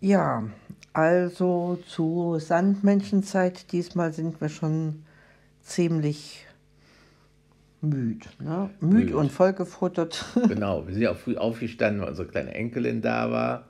Ja, 0.00 0.44
also 0.92 1.78
zu 1.88 2.38
Sandmenschenzeit. 2.38 3.72
Diesmal 3.72 4.12
sind 4.12 4.40
wir 4.40 4.48
schon 4.48 5.04
ziemlich 5.62 6.46
müde. 7.80 8.26
Ne? 8.40 8.70
Müd 8.80 9.06
Müd. 9.06 9.14
und 9.14 9.32
vollgefuttert. 9.32 10.24
Genau, 10.48 10.86
wir 10.86 10.92
sind 10.94 11.02
ja 11.02 11.12
auch 11.12 11.16
früh 11.16 11.36
aufgestanden, 11.36 12.02
weil 12.02 12.08
unsere 12.10 12.28
kleine 12.28 12.54
Enkelin 12.54 13.02
da 13.02 13.30
war. 13.30 13.64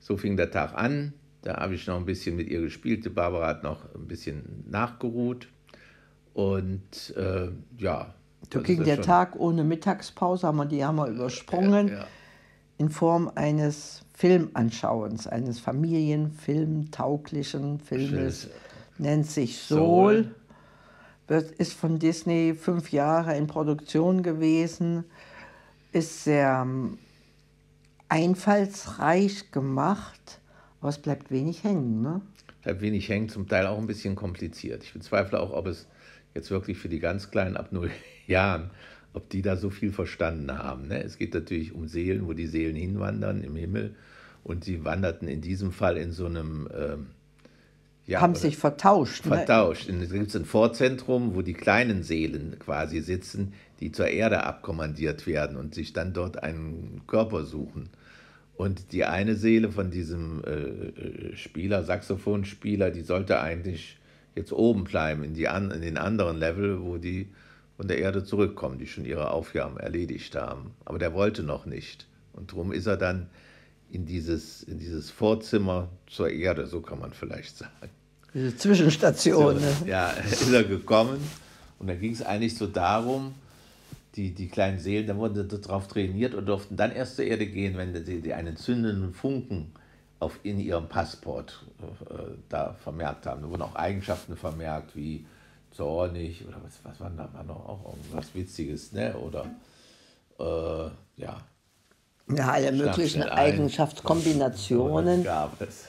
So 0.00 0.16
fing 0.16 0.36
der 0.36 0.50
Tag 0.50 0.74
an. 0.74 1.12
Da 1.42 1.56
habe 1.60 1.74
ich 1.74 1.86
noch 1.86 1.96
ein 1.96 2.04
bisschen 2.04 2.36
mit 2.36 2.48
ihr 2.48 2.60
gespielt. 2.60 3.04
Die 3.04 3.08
Barbara 3.10 3.46
hat 3.48 3.62
noch 3.62 3.84
ein 3.94 4.06
bisschen 4.06 4.64
nachgeruht. 4.68 5.48
Und 6.34 7.14
äh, 7.16 7.48
ja. 7.78 8.14
So 8.52 8.58
das 8.58 8.62
ging 8.64 8.84
der 8.84 8.96
schon- 8.96 9.04
Tag 9.04 9.36
ohne 9.36 9.64
Mittagspause, 9.64 10.46
haben 10.46 10.56
wir 10.58 10.66
die 10.66 10.84
haben 10.84 10.96
wir 10.96 11.06
übersprungen, 11.08 11.88
Ja, 11.88 12.06
in 12.78 12.88
Form 12.90 13.30
eines 13.34 14.02
Filmanschauens, 14.14 15.26
eines 15.26 15.60
familienfilmtauglichen 15.60 17.80
Filmes. 17.80 18.10
Schönes 18.10 18.48
Nennt 18.98 19.26
sich 19.26 19.58
Soul. 19.58 20.24
Soul. 20.24 20.34
Wird, 21.28 21.50
ist 21.52 21.74
von 21.74 21.98
Disney 21.98 22.54
fünf 22.54 22.90
Jahre 22.90 23.36
in 23.36 23.46
Produktion 23.46 24.22
gewesen. 24.22 25.04
Ist 25.92 26.24
sehr 26.24 26.62
ähm, 26.62 26.96
einfallsreich 28.08 29.52
gemacht, 29.52 30.40
aber 30.80 30.88
es 30.88 30.96
bleibt 30.98 31.30
wenig 31.30 31.64
hängen. 31.64 32.00
Ne? 32.02 32.22
bleibt 32.68 32.82
wenig 32.82 33.08
hängen, 33.08 33.30
zum 33.30 33.48
Teil 33.48 33.66
auch 33.66 33.78
ein 33.78 33.86
bisschen 33.86 34.14
kompliziert. 34.14 34.84
Ich 34.84 34.92
bezweifle 34.92 35.40
auch, 35.40 35.52
ob 35.52 35.66
es 35.66 35.86
jetzt 36.34 36.50
wirklich 36.50 36.76
für 36.76 36.90
die 36.90 36.98
ganz 36.98 37.30
Kleinen 37.30 37.56
ab 37.56 37.72
null 37.72 37.90
Jahren, 38.26 38.68
ob 39.12 39.28
die 39.30 39.42
da 39.42 39.56
so 39.56 39.70
viel 39.70 39.92
verstanden 39.92 40.56
haben. 40.56 40.88
Ne? 40.88 41.02
Es 41.02 41.18
geht 41.18 41.34
natürlich 41.34 41.72
um 41.72 41.88
Seelen, 41.88 42.26
wo 42.26 42.32
die 42.32 42.46
Seelen 42.46 42.76
hinwandern 42.76 43.42
im 43.42 43.56
Himmel. 43.56 43.94
Und 44.44 44.64
sie 44.64 44.84
wanderten 44.84 45.28
in 45.28 45.40
diesem 45.40 45.72
Fall 45.72 45.96
in 45.96 46.12
so 46.12 46.26
einem 46.26 46.68
ähm, 46.74 47.06
ja, 48.08 48.22
Haben 48.22 48.34
sich 48.34 48.56
vertauscht. 48.56 49.26
Ne? 49.26 49.36
vertauscht. 49.36 49.90
Da 49.90 49.92
gibt 49.94 50.28
es 50.28 50.36
ein 50.36 50.46
Vorzentrum, 50.46 51.34
wo 51.34 51.42
die 51.42 51.52
kleinen 51.52 52.02
Seelen 52.02 52.58
quasi 52.58 53.00
sitzen, 53.00 53.52
die 53.80 53.92
zur 53.92 54.08
Erde 54.08 54.44
abkommandiert 54.44 55.26
werden 55.26 55.58
und 55.58 55.74
sich 55.74 55.92
dann 55.92 56.14
dort 56.14 56.42
einen 56.42 57.02
Körper 57.06 57.44
suchen. 57.44 57.90
Und 58.56 58.92
die 58.92 59.04
eine 59.04 59.34
Seele 59.34 59.70
von 59.70 59.90
diesem 59.90 60.42
äh, 60.42 60.50
äh, 60.50 61.36
Spieler, 61.36 61.84
Saxophonspieler, 61.84 62.90
die 62.90 63.02
sollte 63.02 63.40
eigentlich 63.40 63.98
jetzt 64.34 64.52
oben 64.52 64.84
bleiben, 64.84 65.22
in, 65.22 65.34
die 65.34 65.46
an, 65.46 65.70
in 65.70 65.82
den 65.82 65.98
anderen 65.98 66.38
Level, 66.38 66.80
wo 66.80 66.96
die 66.96 67.28
von 67.78 67.86
der 67.86 67.98
Erde 67.98 68.24
zurückkommen, 68.24 68.76
die 68.78 68.88
schon 68.88 69.04
ihre 69.04 69.30
Aufgaben 69.30 69.76
erledigt 69.78 70.34
haben. 70.34 70.72
Aber 70.84 70.98
der 70.98 71.14
wollte 71.14 71.44
noch 71.44 71.64
nicht. 71.64 72.08
Und 72.32 72.50
darum 72.50 72.72
ist 72.72 72.86
er 72.86 72.96
dann 72.96 73.30
in 73.88 74.04
dieses, 74.04 74.64
in 74.64 74.80
dieses 74.80 75.12
Vorzimmer 75.12 75.88
zur 76.08 76.28
Erde, 76.28 76.66
so 76.66 76.80
kann 76.80 76.98
man 76.98 77.12
vielleicht 77.12 77.56
sagen. 77.56 77.88
Diese 78.34 78.56
Zwischenstation. 78.56 79.60
So, 79.60 79.64
ne? 79.64 79.72
ja, 79.86 80.10
ist 80.30 80.52
er 80.52 80.64
gekommen 80.64 81.20
und 81.78 81.86
da 81.86 81.94
ging 81.94 82.12
es 82.12 82.20
eigentlich 82.20 82.56
so 82.56 82.66
darum, 82.66 83.36
die, 84.16 84.34
die 84.34 84.48
kleinen 84.48 84.80
Seelen, 84.80 85.06
da 85.06 85.16
wurden 85.16 85.48
sie 85.48 85.60
darauf 85.60 85.86
trainiert 85.86 86.34
und 86.34 86.46
durften 86.46 86.76
dann 86.76 86.90
erst 86.90 87.14
zur 87.14 87.26
Erde 87.26 87.46
gehen, 87.46 87.76
wenn 87.76 87.94
sie 88.04 88.20
die 88.20 88.34
einen 88.34 88.56
zündenden 88.56 89.14
Funken 89.14 89.70
auf, 90.18 90.40
in 90.42 90.58
ihrem 90.58 90.88
Passport 90.88 91.64
äh, 92.10 92.14
da 92.48 92.74
vermerkt 92.82 93.26
haben. 93.26 93.42
Da 93.42 93.48
wurden 93.48 93.62
auch 93.62 93.76
Eigenschaften 93.76 94.36
vermerkt, 94.36 94.96
wie 94.96 95.24
zornig 95.70 96.46
oder 96.46 96.62
was, 96.62 96.84
was 96.84 97.00
war 97.00 97.10
da 97.10 97.28
war 97.32 97.42
noch 97.44 97.68
auch 97.68 97.94
irgendwas 97.94 98.34
Witziges, 98.34 98.92
ne? 98.92 99.16
Oder 99.16 99.46
äh, 100.38 100.90
ja. 101.20 101.38
Ja, 102.30 102.50
alle 102.50 102.72
möglichen. 102.72 103.22
Eigenschaftskombinationen, 103.22 105.24
Gab 105.24 105.58
es. 105.60 105.88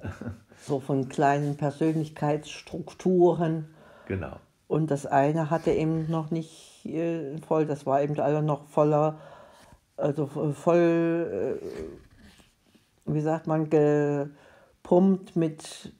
so 0.66 0.80
von 0.80 1.08
kleinen 1.08 1.56
Persönlichkeitsstrukturen. 1.56 3.74
Genau. 4.06 4.36
Und 4.68 4.90
das 4.90 5.06
eine 5.06 5.48
hatte 5.50 5.70
eben 5.72 6.10
noch 6.10 6.30
nicht 6.30 6.84
äh, 6.84 7.38
voll, 7.38 7.64
das 7.66 7.86
war 7.86 8.02
eben 8.02 8.18
alle 8.20 8.42
noch 8.42 8.68
voller, 8.68 9.18
also 9.96 10.26
voll, 10.26 11.58
äh, 11.60 13.12
wie 13.12 13.20
sagt 13.20 13.46
man, 13.46 13.68
gepumpt 13.68 15.36
mit, 15.36 15.92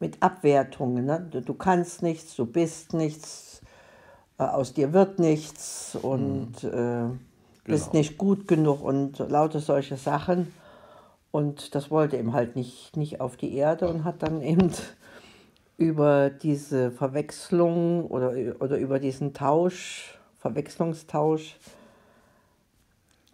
mit 0.00 0.22
Abwertungen. 0.22 1.04
Ne? 1.04 1.26
Du, 1.30 1.42
du 1.42 1.54
kannst 1.54 2.02
nichts, 2.02 2.36
du 2.36 2.46
bist 2.46 2.92
nichts, 2.92 3.60
äh, 4.38 4.44
aus 4.44 4.74
dir 4.74 4.92
wird 4.92 5.18
nichts 5.18 5.96
und 6.00 6.64
äh, 6.64 7.04
bist 7.64 7.90
Genau. 7.90 7.98
nicht 7.98 8.18
gut 8.18 8.48
genug 8.48 8.82
und 8.82 9.18
lauter 9.18 9.60
solche 9.60 9.96
Sachen. 9.96 10.52
Und 11.30 11.74
das 11.74 11.90
wollte 11.90 12.16
ihm 12.16 12.32
halt 12.32 12.56
nicht, 12.56 12.96
nicht 12.96 13.20
auf 13.20 13.36
die 13.36 13.54
Erde 13.54 13.88
und 13.88 14.04
hat 14.04 14.22
dann 14.22 14.42
eben 14.42 14.72
über 15.76 16.30
diese 16.30 16.90
Verwechslung 16.90 18.06
oder, 18.06 18.32
oder 18.60 18.78
über 18.78 18.98
diesen 18.98 19.34
Tausch, 19.34 20.18
Verwechslungstausch 20.38 21.56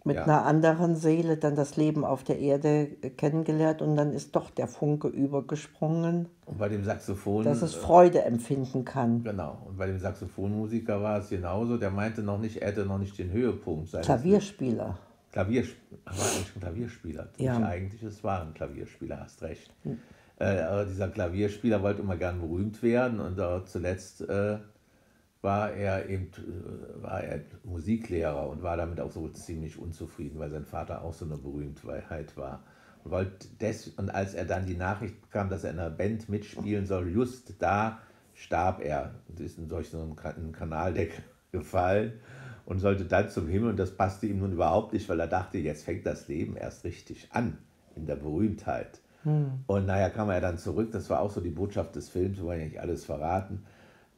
mit 0.05 0.15
Ja. 0.17 0.23
einer 0.23 0.45
anderen 0.45 0.95
Seele 0.95 1.35
dann 1.37 1.55
das 1.55 1.75
Leben 1.77 2.05
auf 2.05 2.23
der 2.23 2.39
Erde 2.39 2.85
kennengelernt 3.17 3.81
und 3.81 3.95
dann 3.95 4.13
ist 4.13 4.35
doch 4.35 4.51
der 4.51 4.67
Funke 4.67 5.07
übergesprungen, 5.07 6.29
Und 6.45 6.57
bei 6.59 6.69
dem 6.69 6.83
Saxophon. 6.83 7.43
dass 7.43 7.61
es 7.61 7.75
äh, 7.75 7.79
Freude 7.79 8.21
empfinden 8.23 8.85
kann. 8.85 9.23
Genau, 9.23 9.57
und 9.65 9.77
bei 9.77 9.87
dem 9.87 9.99
Saxophonmusiker 9.99 11.01
war 11.01 11.19
es 11.19 11.29
genauso. 11.29 11.77
Der 11.77 11.89
meinte 11.91 12.21
noch 12.21 12.37
nicht, 12.37 12.57
er 12.61 12.69
hätte 12.69 12.85
noch 12.85 12.99
nicht 12.99 13.17
den 13.17 13.31
Höhepunkt 13.31 13.91
Klavierspieler. 14.01 14.97
Klavier, 15.31 15.63
war 16.05 16.13
eigentlich 16.13 16.55
ein 16.55 16.59
Klavierspieler. 16.61 17.27
Ja. 17.37 17.57
Nicht 17.59 17.67
eigentlich, 17.67 18.03
es 18.03 18.23
war 18.23 18.41
ein 18.41 18.53
Klavierspieler, 18.53 19.19
hast 19.19 19.41
recht. 19.41 19.73
Äh, 20.39 20.59
aber 20.61 20.85
dieser 20.85 21.07
Klavierspieler 21.09 21.81
wollte 21.81 22.01
immer 22.03 22.15
gern 22.15 22.39
berühmt 22.39 22.81
werden 22.83 23.19
und 23.19 23.39
äh, 23.39 23.65
zuletzt 23.65 24.21
äh, 24.21 24.57
war 25.45 25.71
er 25.71 26.09
eben 26.09 26.25
äh, 26.37 27.01
war 27.03 27.23
er 27.23 27.39
Musiklehrer 27.63 28.49
und 28.49 28.63
war 28.63 28.75
damit 28.75 28.99
auch 28.99 29.11
so 29.11 29.29
ziemlich 29.29 29.77
unzufrieden, 29.79 30.39
weil 30.39 30.49
sein 30.49 30.65
Vater 30.65 31.03
auch 31.03 31.13
so 31.13 31.23
eine 31.25 31.37
Berühmtheit 31.37 32.35
war. 32.35 32.63
Und, 33.05 33.11
wollte 33.11 33.47
des, 33.61 33.87
und 33.89 34.09
als 34.09 34.33
er 34.33 34.45
dann 34.45 34.65
die 34.65 34.75
Nachricht 34.75 35.21
bekam, 35.21 35.49
dass 35.49 35.63
er 35.63 35.71
in 35.71 35.79
einer 35.79 35.91
Band 35.91 36.27
mitspielen 36.27 36.85
soll, 36.87 37.09
just 37.09 37.53
da 37.61 37.99
starb 38.33 38.83
er 38.83 39.11
und 39.29 39.39
ist 39.39 39.57
in 39.57 39.69
solch 39.69 39.89
so 39.89 40.01
einen 40.01 40.15
Ka- 40.17 40.31
einen 40.31 40.51
Kanaldeck 40.51 41.21
gefallen 41.51 42.13
und 42.65 42.79
sollte 42.79 43.05
dann 43.05 43.29
zum 43.29 43.47
Himmel 43.47 43.69
und 43.69 43.77
das 43.79 43.95
passte 43.95 44.25
ihm 44.25 44.39
nun 44.39 44.53
überhaupt 44.53 44.91
nicht, 44.93 45.07
weil 45.07 45.19
er 45.19 45.27
dachte, 45.27 45.59
jetzt 45.59 45.83
fängt 45.85 46.05
das 46.05 46.27
Leben 46.27 46.57
erst 46.57 46.83
richtig 46.83 47.27
an 47.31 47.59
in 47.95 48.07
der 48.07 48.15
Berühmtheit. 48.17 48.99
Und 49.67 49.85
naja, 49.85 50.09
kam 50.09 50.29
er 50.29 50.41
dann 50.41 50.57
zurück, 50.57 50.91
das 50.91 51.09
war 51.09 51.19
auch 51.21 51.31
so 51.31 51.41
die 51.41 51.49
Botschaft 51.49 51.95
des 51.95 52.09
Films, 52.09 52.37
wir 52.37 52.45
wollen 52.45 52.59
ja 52.61 52.65
nicht 52.65 52.79
alles 52.81 53.05
verraten. 53.05 53.63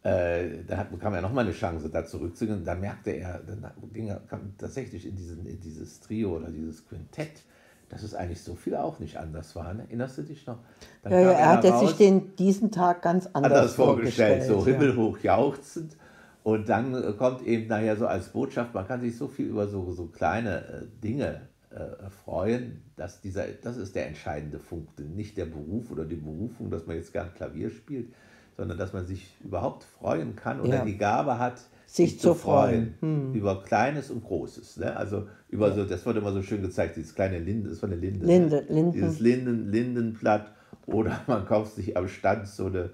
Äh, 0.04 0.64
da 0.68 0.78
hat, 0.78 0.92
bekam 0.92 1.14
er 1.16 1.22
nochmal 1.22 1.44
eine 1.46 1.54
Chance, 1.54 1.90
da 1.90 2.06
zurückzugehen. 2.06 2.64
Dann 2.64 2.80
merkte 2.80 3.12
er, 3.12 3.40
dann 3.40 3.72
ging 3.92 4.08
er 4.08 4.22
kam 4.30 4.54
tatsächlich 4.58 5.06
in, 5.06 5.16
diesen, 5.16 5.46
in 5.46 5.60
dieses 5.60 6.00
Trio 6.00 6.38
oder 6.38 6.50
dieses 6.50 6.88
Quintett, 6.88 7.44
dass 7.90 8.04
es 8.04 8.14
eigentlich 8.14 8.42
so 8.42 8.56
viel 8.56 8.76
auch 8.76 9.00
nicht 9.00 9.18
anders 9.18 9.56
war. 9.56 9.74
Ne? 9.74 9.84
Erinnerst 9.84 10.18
du 10.18 10.22
dich 10.22 10.46
noch? 10.46 10.60
Dann 11.04 11.14
Ja, 11.14 11.22
ja, 11.22 11.32
er 11.32 11.48
hat 11.50 11.66
raus- 11.66 11.90
sich 11.90 11.98
den, 11.98 12.36
diesen 12.36 12.72
Tag 12.72 13.02
ganz 13.02 13.28
anders, 13.34 13.52
anders 13.52 13.74
vorgestellt, 13.76 14.44
so 14.44 14.60
ja. 14.60 14.66
himmelhoch 14.66 15.20
jauchzend. 15.20 15.98
Und 16.44 16.70
dann 16.70 16.94
äh, 16.94 17.12
kommt 17.14 17.46
eben 17.46 17.68
nachher 17.68 17.98
so 17.98 18.08
als 18.08 18.30
Botschaft, 18.30 18.74
man 18.74 18.88
kann 18.88 19.02
sich 19.02 19.18
so 19.18 19.28
viel 19.28 19.48
über 19.48 19.68
so, 19.68 19.92
so 19.92 20.06
kleine 20.06 20.60
äh, 20.60 21.02
Dinge 21.04 21.42
äh, 21.72 22.10
freuen, 22.24 22.82
dass 22.96 23.20
dieser, 23.20 23.46
das 23.48 23.76
ist 23.76 23.96
der 23.96 24.08
entscheidende 24.08 24.58
Punkt. 24.60 24.98
Nicht 25.00 25.38
der 25.38 25.46
Beruf 25.46 25.92
oder 25.92 26.06
die 26.06 26.16
Berufung, 26.16 26.70
dass 26.70 26.86
man 26.86 26.96
jetzt 26.96 27.12
gern 27.12 27.34
Klavier 27.34 27.70
spielt, 27.70 28.14
sondern 28.58 28.78
dass 28.78 28.92
man 28.92 29.06
sich 29.06 29.38
überhaupt 29.44 29.84
freuen 29.84 30.36
kann 30.36 30.60
oder 30.60 30.78
Ja. 30.78 30.86
die 30.86 30.98
Gabe 30.98 31.38
hat, 31.40 31.62
Sich 31.86 32.20
zu 32.20 32.34
freuen. 32.34 32.96
Hm. 33.00 33.34
über 33.34 33.64
Kleines 33.64 34.10
und 34.10 34.24
Großes. 34.24 34.78
Ne? 34.78 34.98
Also 34.98 35.28
über 35.50 35.72
so, 35.74 35.86
das 35.86 36.06
wurde 36.06 36.20
immer 36.20 36.34
so 36.34 36.42
schön 36.42 36.62
gezeigt, 36.62 36.98
dieses 36.98 37.16
kleine 37.16 37.40
Linde, 37.40 37.70
das 37.70 37.82
war 37.82 37.90
eine 37.90 38.00
Linde. 38.00 38.26
Linde, 38.26 38.66
ne? 38.68 38.74
Linden. 38.74 38.92
Dieses 38.92 39.20
Linden, 39.20 39.72
Lindenblatt. 39.72 40.52
Oder 40.88 41.22
man 41.28 41.46
kauft 41.46 41.76
sich 41.76 41.96
am 41.96 42.08
Stand 42.08 42.48
so 42.48 42.66
eine 42.66 42.90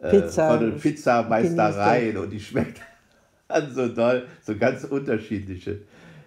äh, 0.00 0.10
Pizza. 0.10 0.58
von 0.58 0.78
Pizzameistereien 0.78 2.16
und 2.18 2.30
die 2.30 2.40
schmeckt 2.40 2.80
dann 3.48 3.72
so 3.74 3.88
doll, 3.88 4.26
so 4.42 4.56
ganz 4.56 4.84
unterschiedliche, 4.84 5.80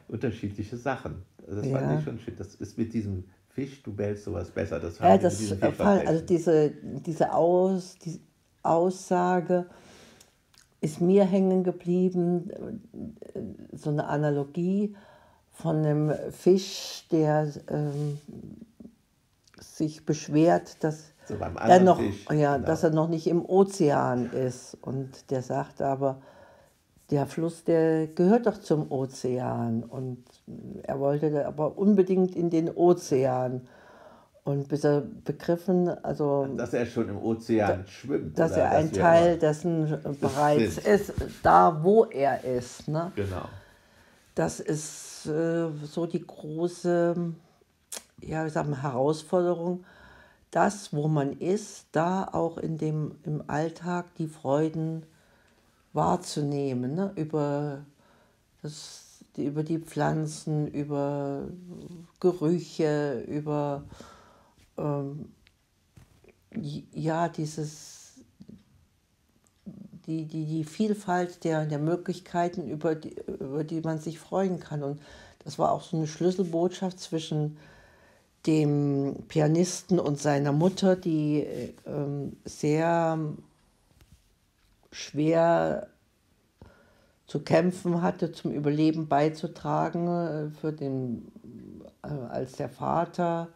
unterschiedliche 0.07 0.75
Sachen. 0.75 1.21
Also 1.47 1.61
Das 1.61 1.69
Ja. 1.69 1.79
fand 1.79 1.99
ich 1.99 2.03
schon 2.03 2.19
schön. 2.19 2.35
Das 2.37 2.55
ist 2.55 2.77
mit 2.77 2.93
diesem 2.93 3.25
Fisch, 3.49 3.83
du 3.83 3.93
bellst 3.93 4.23
sowas 4.23 4.49
besser. 4.49 4.79
Das 4.79 4.99
Ja, 4.99 5.17
das 5.17 5.39
also 5.61 6.25
diese, 6.25 6.71
diese 7.05 7.33
Aus, 7.33 7.95
die 8.03 8.19
Aussage 8.63 9.65
ist 10.81 10.99
mir 10.99 11.25
hängen 11.25 11.63
geblieben, 11.63 12.51
so 13.71 13.91
eine 13.91 14.07
Analogie 14.07 14.95
von 15.51 15.77
einem 15.77 16.13
Fisch, 16.31 17.05
der 17.11 17.51
ähm, 17.69 18.17
sich 19.59 20.05
beschwert, 20.05 20.83
dass 20.83 21.13
So 21.27 21.35
er 21.35 21.79
noch, 21.79 21.99
Fisch, 21.99 22.25
ja, 22.31 22.55
genau. 22.55 22.65
dass 22.65 22.83
er 22.83 22.89
noch 22.89 23.07
nicht 23.07 23.27
im 23.27 23.45
Ozean 23.45 24.31
ist. 24.31 24.77
Und 24.81 25.29
der 25.29 25.43
sagt 25.43 25.81
aber, 25.81 26.21
der 27.11 27.27
Fluss, 27.27 27.63
der 27.63 28.07
gehört 28.07 28.47
doch 28.47 28.57
zum 28.57 28.91
Ozean. 28.91 29.83
Und 29.83 30.23
er 30.83 30.99
wollte 30.99 31.45
aber 31.45 31.77
unbedingt 31.77 32.35
in 32.35 32.49
den 32.49 32.69
Ozean. 32.69 33.67
Und 34.43 34.67
bis 34.69 34.83
er 34.83 35.01
begriffen, 35.01 35.87
also 36.03 36.47
Dass 36.57 36.73
er 36.73 36.85
schon 36.87 37.09
im 37.09 37.17
Ozean 37.17 37.85
schwimmt. 37.85 38.39
dass 38.39 38.53
er 38.53 38.71
ein 38.71 38.91
wir 38.91 39.01
Teil 39.01 39.37
dessen 39.37 39.99
bereits 40.19 40.75
sind. 40.75 40.87
ist, 40.87 41.13
da 41.43 41.83
wo 41.83 42.05
er 42.05 42.43
ist. 42.43 42.87
Ne? 42.87 43.11
Genau. 43.15 43.45
Das 44.33 44.59
ist 44.59 45.27
äh, 45.27 45.69
so 45.85 46.07
die 46.07 46.25
große 46.25 47.33
ja, 48.21 48.45
ich 48.45 48.53
sag 48.53 48.67
mal, 48.67 48.81
Herausforderung, 48.81 49.83
das, 50.51 50.93
wo 50.93 51.07
man 51.07 51.33
ist, 51.33 51.87
da 51.91 52.27
auch 52.31 52.57
in 52.57 52.77
dem, 52.77 53.15
im 53.23 53.43
Alltag 53.47 54.13
die 54.15 54.27
Freuden 54.27 55.05
wahrzunehmen, 55.93 56.95
ne? 56.95 57.11
über, 57.15 57.85
das, 58.61 59.23
über 59.37 59.63
die 59.63 59.79
Pflanzen, 59.79 60.67
über 60.67 61.47
Gerüche, 62.19 63.23
über 63.27 63.83
ähm, 64.77 65.31
ja, 66.93 67.29
dieses 67.29 68.01
die, 70.07 70.25
die, 70.25 70.45
die 70.45 70.63
Vielfalt 70.63 71.43
der, 71.43 71.65
der 71.65 71.79
Möglichkeiten, 71.79 72.67
über 72.67 72.95
die, 72.95 73.15
über 73.39 73.63
die 73.63 73.81
man 73.81 73.99
sich 73.99 74.19
freuen 74.19 74.59
kann. 74.59 74.83
Und 74.83 75.01
das 75.43 75.59
war 75.59 75.71
auch 75.71 75.81
so 75.81 75.97
eine 75.97 76.07
Schlüsselbotschaft 76.07 76.99
zwischen 76.99 77.57
dem 78.45 79.17
Pianisten 79.27 79.99
und 79.99 80.19
seiner 80.19 80.51
Mutter, 80.51 80.95
die 80.95 81.41
äh, 81.41 81.73
ähm, 81.85 82.37
sehr 82.43 83.19
schwer 84.91 85.87
zu 87.27 87.39
kämpfen 87.39 88.01
hatte, 88.01 88.31
zum 88.31 88.51
Überleben 88.51 89.07
beizutragen, 89.07 90.07
äh, 90.07 90.49
für 90.59 90.73
den, 90.73 91.31
äh, 92.03 92.07
als 92.07 92.53
der 92.53 92.69
Vater 92.69 93.49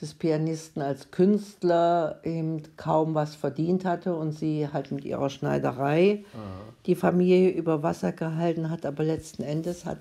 des 0.00 0.14
Pianisten 0.14 0.80
als 0.82 1.10
Künstler 1.10 2.20
eben 2.22 2.62
kaum 2.76 3.14
was 3.14 3.34
verdient 3.34 3.84
hatte 3.84 4.14
und 4.14 4.32
sie 4.32 4.68
halt 4.72 4.92
mit 4.92 5.04
ihrer 5.04 5.30
Schneiderei 5.30 6.24
die 6.86 6.94
Familie 6.94 7.50
über 7.50 7.82
Wasser 7.82 8.12
gehalten 8.12 8.70
hat, 8.70 8.86
aber 8.86 9.04
letzten 9.04 9.42
Endes 9.42 9.84
hat 9.84 10.00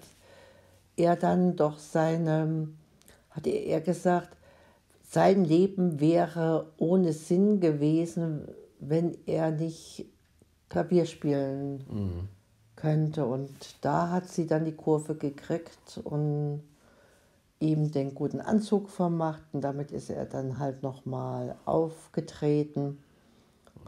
er 0.96 1.16
dann 1.16 1.56
doch 1.56 1.78
seine, 1.78 2.68
hat 3.32 3.48
er 3.48 3.82
gesagt, 3.82 4.38
sein 5.10 5.46
Leben 5.46 6.00
wäre 6.00 6.68
ohne 6.78 7.14
Sinn 7.14 7.60
gewesen, 7.60 8.48
wenn 8.80 9.18
er 9.26 9.52
nicht 9.52 10.06
Klavier 10.70 11.06
spielen 11.06 12.28
könnte. 12.76 13.26
Und 13.26 13.50
da 13.82 14.10
hat 14.10 14.28
sie 14.28 14.48
dann 14.48 14.66
die 14.66 14.76
Kurve 14.76 15.16
gekriegt 15.16 16.02
und 16.04 16.62
ihm 17.59 17.92
den 17.92 18.13
guten 18.13 18.39
Anzug 18.39 18.89
vermacht 18.89 19.42
und 19.54 19.62
damit 19.62 19.92
ist 19.92 20.09
er 20.09 20.25
dann 20.25 20.59
halt 20.59 20.83
nochmal 20.83 21.56
aufgetreten 21.65 23.00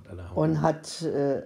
Und 0.09 0.35
und 0.35 0.61
hat 0.61 1.01
äh, 1.03 1.43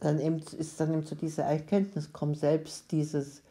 dann 0.00 0.20
eben, 0.20 0.38
ist 0.58 0.80
dann 0.80 0.92
eben 0.92 1.06
zu 1.06 1.14
dieser 1.14 1.44
Erkenntnis 1.44 2.06
gekommen, 2.06 2.34
selbst 2.34 2.90
dieses 2.92 3.42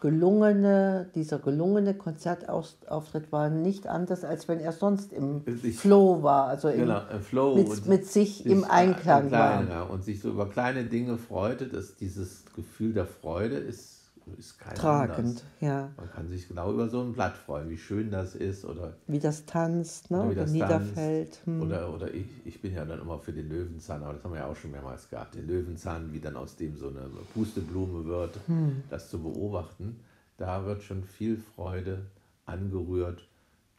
gelungene, 0.00 1.10
dieser 1.14 1.38
gelungene 1.38 1.92
Konzertauftritt 1.94 3.32
war 3.32 3.50
nicht 3.50 3.86
anders, 3.86 4.24
als 4.24 4.48
wenn 4.48 4.58
er 4.58 4.72
sonst 4.72 5.12
im 5.12 5.42
Ich- 5.62 5.76
Flow 5.76 6.22
war, 6.22 6.46
also 6.48 6.68
im, 6.68 6.80
genau, 6.80 7.02
im 7.12 7.20
Flow 7.20 7.54
mit, 7.54 7.86
mit 7.86 8.06
sich 8.06 8.46
im 8.46 8.60
sich 8.60 8.70
Einklang 8.70 9.26
im 9.26 9.30
war. 9.30 9.50
Kleinen, 9.52 9.68
ja, 9.70 9.82
und 9.82 10.02
sich 10.02 10.20
so 10.20 10.30
über 10.30 10.48
kleine 10.48 10.84
Dinge 10.84 11.18
freute, 11.18 11.68
dass 11.68 11.96
dieses 11.96 12.44
Gefühl 12.56 12.94
der 12.94 13.04
Freude 13.06 13.56
ist, 13.56 13.99
ist 14.38 14.58
kein 14.58 14.74
Tragend, 14.74 15.18
anders. 15.18 15.42
ja. 15.60 15.90
Man 15.96 16.10
kann 16.10 16.28
sich 16.28 16.46
genau 16.48 16.72
über 16.72 16.88
so 16.88 17.00
ein 17.00 17.12
Blatt 17.12 17.36
freuen, 17.36 17.68
wie 17.68 17.78
schön 17.78 18.10
das 18.10 18.34
ist 18.34 18.64
oder, 18.64 18.94
Wie 19.06 19.18
das 19.18 19.44
tanzt, 19.46 20.10
ne? 20.10 20.20
oder 20.20 20.30
wie 20.30 20.34
das 20.34 20.50
niederfällt. 20.52 21.30
tanzt. 21.32 21.46
Hm. 21.46 21.62
Oder, 21.62 21.92
oder 21.94 22.14
ich, 22.14 22.26
ich 22.44 22.60
bin 22.62 22.74
ja 22.74 22.84
dann 22.84 23.00
immer 23.00 23.18
für 23.18 23.32
den 23.32 23.48
Löwenzahn, 23.48 24.02
aber 24.02 24.14
das 24.14 24.24
haben 24.24 24.32
wir 24.32 24.40
ja 24.40 24.46
auch 24.46 24.56
schon 24.56 24.70
mehrmals 24.70 25.08
gehabt. 25.10 25.34
Den 25.34 25.46
Löwenzahn, 25.46 26.12
wie 26.12 26.20
dann 26.20 26.36
aus 26.36 26.56
dem 26.56 26.76
so 26.78 26.88
eine 26.88 27.08
Pusteblume 27.34 28.04
wird, 28.04 28.36
Hm. 28.46 28.82
das 28.90 29.10
zu 29.10 29.18
beobachten, 29.20 30.00
da 30.36 30.64
wird 30.64 30.82
schon 30.82 31.02
viel 31.04 31.36
Freude 31.54 32.06
angerührt. 32.46 33.26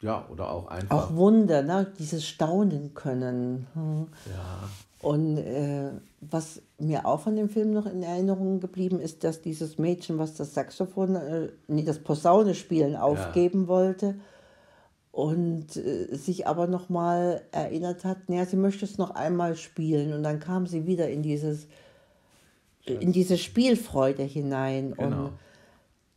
Ja, 0.00 0.26
oder 0.30 0.50
auch 0.50 0.66
einfach. 0.66 1.10
Auch 1.10 1.14
Wunder, 1.14 1.62
ne? 1.62 1.86
dieses 1.98 2.26
Staunen 2.26 2.92
können. 2.94 3.66
Hm. 3.74 4.08
ja, 4.34 4.68
Und 5.02 5.36
äh, 5.36 5.90
was 6.20 6.62
mir 6.78 7.06
auch 7.06 7.20
von 7.20 7.34
dem 7.34 7.48
Film 7.48 7.72
noch 7.72 7.86
in 7.86 8.04
Erinnerung 8.04 8.60
geblieben 8.60 9.00
ist, 9.00 9.24
dass 9.24 9.42
dieses 9.42 9.76
Mädchen, 9.76 10.18
was 10.18 10.34
das 10.34 10.54
Saxophon, 10.54 11.16
äh, 11.16 11.48
nee, 11.66 11.82
das 11.82 11.98
Posaune 11.98 12.54
spielen 12.54 12.94
aufgeben 12.94 13.66
wollte 13.66 14.14
und 15.10 15.76
äh, 15.76 16.14
sich 16.14 16.46
aber 16.46 16.68
nochmal 16.68 17.42
erinnert 17.50 18.04
hat, 18.04 18.28
naja, 18.28 18.46
sie 18.46 18.56
möchte 18.56 18.84
es 18.84 18.96
noch 18.96 19.10
einmal 19.10 19.56
spielen. 19.56 20.12
Und 20.12 20.22
dann 20.22 20.38
kam 20.38 20.66
sie 20.66 20.86
wieder 20.86 21.10
in 21.10 21.22
dieses 21.22 21.66
in 22.84 23.12
diese 23.12 23.38
Spielfreude 23.38 24.22
hinein. 24.22 24.94
Genau. 24.96 25.24
und 25.24 25.32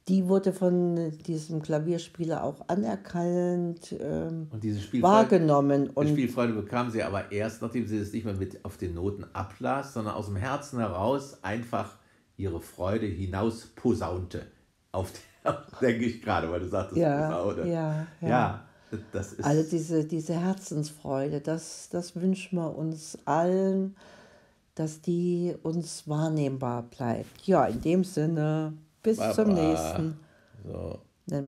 die 0.07 0.27
wurde 0.27 0.53
von 0.53 1.17
diesem 1.25 1.61
Klavierspieler 1.61 2.43
auch 2.43 2.67
anerkannt 2.67 3.95
ähm, 3.99 4.47
und 4.51 4.63
diese 4.63 4.79
Spielfreude, 4.79 5.13
wahrgenommen 5.13 5.85
die 5.85 5.91
und 5.91 6.09
Spielfreude 6.09 6.53
bekam 6.53 6.91
sie 6.91 7.01
aber 7.01 7.31
erst, 7.31 7.61
nachdem 7.61 7.87
sie 7.87 7.97
es 7.97 8.13
nicht 8.13 8.25
mehr 8.25 8.35
mit 8.35 8.63
auf 8.63 8.77
den 8.77 8.93
Noten 8.93 9.25
ablas, 9.33 9.93
sondern 9.93 10.13
aus 10.13 10.27
dem 10.27 10.35
Herzen 10.35 10.79
heraus 10.79 11.39
einfach 11.43 11.97
ihre 12.37 12.59
Freude 12.61 13.07
hinaus 13.07 13.67
posaunte. 13.75 14.45
Auf 14.91 15.11
denke 15.81 16.05
ich 16.05 16.21
gerade, 16.21 16.49
weil 16.51 16.59
du 16.59 16.67
sagtest 16.67 16.97
Ja, 16.97 17.29
Posaune. 17.29 17.69
ja, 17.69 18.07
ja. 18.21 18.27
ja, 18.27 18.65
das 19.11 19.33
ist. 19.33 19.43
Also 19.43 19.69
diese, 19.69 20.05
diese 20.05 20.33
Herzensfreude, 20.33 21.41
das, 21.41 21.89
das 21.89 22.15
wünschen 22.15 22.57
wir 22.57 22.75
uns 22.75 23.17
allen, 23.25 23.95
dass 24.75 25.01
die 25.01 25.55
uns 25.63 26.07
wahrnehmbar 26.07 26.83
bleibt. 26.83 27.47
Ja, 27.47 27.65
in 27.65 27.81
dem 27.81 28.03
Sinne, 28.03 28.73
bis 29.05 29.17
zum 29.35 29.49
Baba. 29.49 29.61
nächsten. 29.61 30.19
So. 30.63 31.04